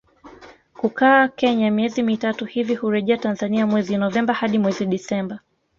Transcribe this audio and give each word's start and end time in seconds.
kukaa 0.73 1.27
Kenya 1.27 1.71
miezi 1.71 2.03
mitatu 2.03 2.45
hivi 2.45 2.75
hurejea 2.75 3.17
Tanzania 3.17 3.67
mwezi 3.67 3.97
Novemba 3.97 4.33
hadi 4.33 4.59
mwezi 4.59 4.85
Disemba 4.85 5.39